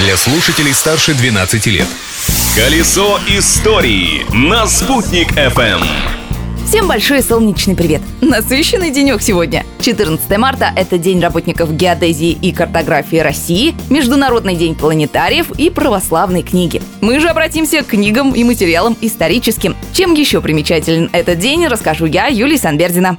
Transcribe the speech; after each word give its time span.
для 0.00 0.16
слушателей 0.16 0.72
старше 0.72 1.14
12 1.14 1.66
лет. 1.66 1.86
Колесо 2.56 3.20
истории 3.28 4.24
на 4.34 4.66
«Спутник 4.66 5.32
FM. 5.32 5.84
Всем 6.66 6.88
большой 6.88 7.22
солнечный 7.22 7.76
привет! 7.76 8.00
Насыщенный 8.22 8.90
денек 8.92 9.20
сегодня. 9.20 9.66
14 9.80 10.38
марта– 10.38 10.72
это 10.76 10.96
День 10.96 11.20
работников 11.20 11.74
геодезии 11.74 12.30
и 12.30 12.52
картографии 12.52 13.16
России, 13.16 13.74
Международный 13.90 14.54
день 14.54 14.74
планетариев 14.74 15.50
и 15.58 15.68
православной 15.68 16.42
книги. 16.42 16.80
Мы 17.00 17.20
же 17.20 17.28
обратимся 17.28 17.82
к 17.82 17.88
книгам 17.88 18.32
и 18.32 18.42
материалам 18.42 18.96
историческим. 19.02 19.76
Чем 19.92 20.14
еще 20.14 20.40
примечателен 20.40 21.10
этот 21.12 21.38
день, 21.38 21.66
расскажу 21.66 22.06
я, 22.06 22.28
Юлия 22.28 22.56
Санбердина. 22.56 23.18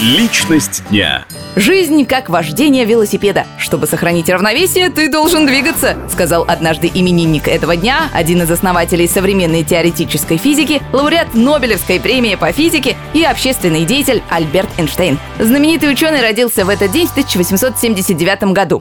Личность 0.00 0.84
дня. 0.90 1.24
Жизнь 1.56 2.06
как 2.06 2.28
вождение 2.28 2.84
велосипеда. 2.84 3.46
Чтобы 3.58 3.88
сохранить 3.88 4.28
равновесие, 4.28 4.90
ты 4.90 5.10
должен 5.10 5.44
двигаться, 5.44 5.96
сказал 6.08 6.44
однажды 6.46 6.88
именинник 6.94 7.48
этого 7.48 7.74
дня, 7.74 8.08
один 8.12 8.42
из 8.42 8.50
основателей 8.50 9.08
современной 9.08 9.64
теоретической 9.64 10.36
физики, 10.36 10.80
лауреат 10.92 11.34
Нобелевской 11.34 11.98
премии 11.98 12.36
по 12.36 12.52
физике 12.52 12.96
и 13.12 13.24
общественный 13.24 13.84
деятель 13.84 14.22
Альберт 14.30 14.68
Эйнштейн. 14.78 15.18
Знаменитый 15.40 15.90
ученый 15.90 16.20
родился 16.20 16.64
в 16.64 16.68
этот 16.68 16.92
день 16.92 17.08
в 17.08 17.10
1879 17.10 18.52
году. 18.52 18.80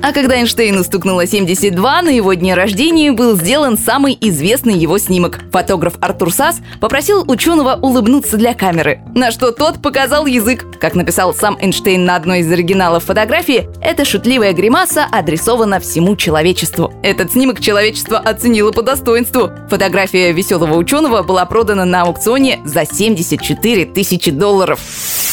А 0.00 0.12
когда 0.12 0.36
Эйнштейну 0.36 0.84
стукнуло 0.84 1.26
72, 1.26 2.02
на 2.02 2.10
его 2.10 2.32
дне 2.34 2.54
рождения 2.54 3.10
был 3.10 3.36
сделан 3.36 3.76
самый 3.76 4.16
известный 4.20 4.78
его 4.78 4.98
снимок. 4.98 5.40
Фотограф 5.50 5.94
Артур 6.00 6.32
Сас 6.32 6.60
попросил 6.80 7.28
ученого 7.28 7.74
улыбнуться 7.74 8.36
для 8.36 8.54
камеры, 8.54 9.00
на 9.16 9.32
что 9.32 9.50
тот 9.50 9.82
показал 9.82 10.27
язык. 10.28 10.66
Как 10.78 10.94
написал 10.94 11.34
сам 11.34 11.58
Эйнштейн 11.60 12.04
на 12.04 12.16
одной 12.16 12.40
из 12.40 12.52
оригиналов 12.52 13.04
фотографии, 13.04 13.68
эта 13.82 14.04
шутливая 14.04 14.52
гримаса 14.52 15.06
адресована 15.10 15.80
всему 15.80 16.16
человечеству. 16.16 16.92
Этот 17.02 17.32
снимок 17.32 17.60
человечество 17.60 18.18
оценило 18.18 18.72
по 18.72 18.82
достоинству. 18.82 19.50
Фотография 19.68 20.32
веселого 20.32 20.74
ученого 20.74 21.22
была 21.22 21.44
продана 21.46 21.84
на 21.84 22.02
аукционе 22.02 22.60
за 22.64 22.84
74 22.84 23.86
тысячи 23.86 24.30
долларов. 24.30 24.80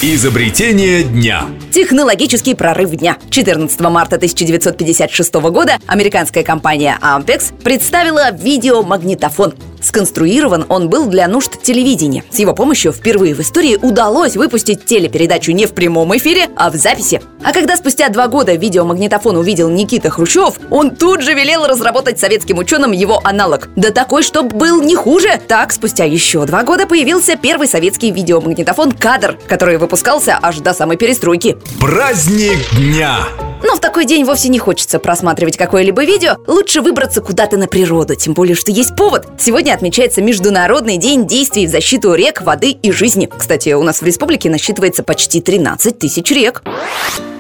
Изобретение 0.02 1.04
дня. 1.04 1.46
Технологический 1.72 2.54
прорыв 2.54 2.92
дня. 2.92 3.18
14 3.30 3.80
марта 3.82 4.18
1956 4.18 5.34
года 5.36 5.78
американская 5.88 6.44
компания 6.44 6.98
Ampex 7.02 7.54
представила 7.64 8.32
видеомагнитофон. 8.32 9.54
Сконструирован 9.96 10.66
он 10.68 10.90
был 10.90 11.06
для 11.06 11.26
нужд 11.26 11.62
телевидения. 11.64 12.26
С 12.30 12.38
его 12.40 12.54
помощью 12.54 12.92
впервые 12.92 13.34
в 13.34 13.40
истории 13.40 13.78
удалось 13.78 14.36
выпустить 14.36 14.84
телепередачу 14.84 15.54
не 15.54 15.66
в 15.66 15.72
прямом 15.72 16.18
эфире, 16.18 16.50
а 16.58 16.70
в 16.70 16.76
записи. 16.76 17.22
А 17.42 17.54
когда 17.54 17.78
спустя 17.78 18.10
два 18.10 18.28
года 18.28 18.56
видеомагнитофон 18.56 19.38
увидел 19.38 19.70
Никита 19.70 20.10
Хрущев, 20.10 20.56
он 20.70 20.98
тут 20.98 21.22
же 21.22 21.34
велел 21.34 21.66
разработать 21.66 22.20
советским 22.20 22.58
ученым 22.58 22.92
его 22.92 23.22
аналог. 23.24 23.70
Да 23.78 23.92
такой, 23.92 24.24
чтоб 24.24 24.52
был 24.52 24.82
не 24.82 24.98
хуже. 24.98 25.40
Так, 25.48 25.72
спустя 25.72 26.04
еще 26.04 26.46
два 26.46 26.64
года 26.64 26.88
появился 26.88 27.38
первый 27.38 27.70
советский 27.70 28.12
видеомагнитофон 28.12 28.92
«Кадр», 28.92 29.38
который 29.48 29.78
выпускался 29.78 30.38
аж 30.42 30.58
до 30.58 30.74
самой 30.74 30.98
перестройки. 30.98 31.56
Праздник 31.80 32.60
дня. 32.76 33.20
Но 33.68 33.76
в 33.76 33.80
такой 33.80 34.06
день 34.06 34.24
вовсе 34.26 34.50
не 34.50 34.60
хочется 34.60 35.00
просматривать 35.00 35.58
какое-либо 35.58 36.06
видео. 36.06 36.38
Лучше 36.46 36.82
выбраться 36.82 37.20
куда-то 37.20 37.58
на 37.58 37.68
природу, 37.68 38.14
тем 38.14 38.36
более, 38.36 38.56
что 38.56 38.72
есть 38.72 38.96
повод. 38.96 39.28
Сегодня 39.40 39.74
отмечается 39.74 40.22
Международный 40.22 40.98
день 40.98 41.26
действий 41.26 41.66
в 41.66 41.72
защиту 41.72 42.14
рек, 42.14 42.44
воды 42.44 42.70
и 42.70 42.92
жизни. 42.92 43.26
Кстати, 43.26 43.74
у 43.74 43.82
нас 43.82 44.02
в 44.02 44.06
республике 44.06 44.52
насчитывается 44.52 45.02
почти 45.02 45.42
13 45.42 45.98
тысяч 45.98 46.30
рек. 46.30 46.62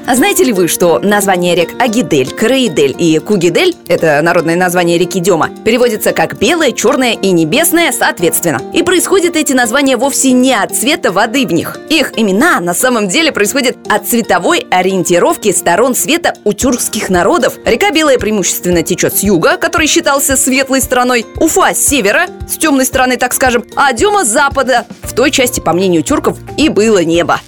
А 0.08 0.16
знаете 0.16 0.44
ли 0.44 0.54
вы, 0.54 0.68
что 0.68 1.00
название 1.00 1.56
рек 1.56 1.82
Агидель, 1.82 2.30
Караидель 2.30 2.96
и 2.98 3.18
Кугидель– 3.18 3.76
это 3.88 4.22
народное 4.22 4.56
название 4.56 5.00
реки 5.00 5.20
Дема– 5.20 5.50
переводится 5.66 6.12
как 6.12 6.38
белое, 6.38 6.74
черное 6.74 7.14
и 7.14 7.32
небесное 7.32 7.92
соответственно. 7.92 8.62
И 8.72 8.84
происходят 8.84 9.36
эти 9.36 9.54
названия 9.54 9.98
вовсе 9.98 10.32
не 10.32 10.54
от 10.54 10.76
цвета 10.76 11.12
воды 11.12 11.48
в 11.48 11.54
них. 11.54 11.80
Их 11.90 12.14
имена 12.18 12.60
на 12.60 12.76
самом 12.76 13.08
деле 13.08 13.32
происходят 13.32 13.78
от 13.90 14.08
цветовой 14.08 14.68
ориентировки 14.70 15.52
сторон 15.52 15.96
света 15.96 16.36
у 16.44 16.54
тюркских 16.54 17.10
народов. 17.10 17.56
Река 17.66 17.90
Белая 17.90 18.20
преимущественно 18.20 18.84
течет 18.84 19.18
с 19.18 19.24
юга, 19.24 19.58
который 19.58 19.88
считался 19.88 20.38
светлой 20.38 20.82
стороной, 20.82 21.26
Уфа 21.38 21.74
с 21.74 21.84
севера, 21.84 22.28
с 22.48 22.58
темной 22.58 22.86
стороны, 22.86 23.18
так 23.18 23.34
скажем, 23.34 23.66
а 23.76 23.92
Дема 23.92 24.24
с 24.24 24.28
запада. 24.28 24.86
В 25.02 25.16
той 25.16 25.32
части, 25.32 25.60
по 25.60 25.74
мнению 25.74 26.04
тюрков, 26.04 26.38
и 26.58 26.70
было 26.70 27.04
небо. 27.04 27.40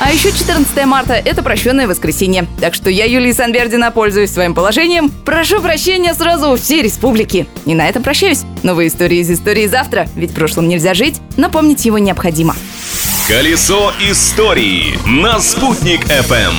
А 0.00 0.12
еще 0.12 0.30
14 0.30 0.86
марта– 0.86 1.14
это 1.24 1.42
прощенное 1.42 1.88
воскресенье. 1.88 2.46
Так 2.60 2.74
что 2.74 2.88
я, 2.88 3.04
Юлия 3.04 3.34
Санбердина, 3.34 3.90
пользуюсь 3.90 4.30
своим 4.30 4.54
положением. 4.54 5.10
Прошу 5.24 5.60
прощения 5.60 6.14
сразу 6.14 6.50
у 6.50 6.56
всей 6.56 6.82
республики. 6.82 7.48
И 7.66 7.74
на 7.74 7.88
этом 7.88 8.04
прощаюсь. 8.04 8.42
Новые 8.62 8.88
истории 8.88 9.18
из 9.18 9.28
истории 9.28 9.66
завтра, 9.66 10.08
ведь 10.14 10.30
в 10.30 10.34
прошлом 10.34 10.68
нельзя 10.68 10.94
жить, 10.94 11.20
но 11.36 11.50
помнить 11.50 11.84
его 11.84 11.98
необходимо. 11.98 12.54
Колесо 13.26 13.92
истории 14.00 14.96
на 15.04 15.40
«Спутник 15.40 16.04
FM. 16.04 16.54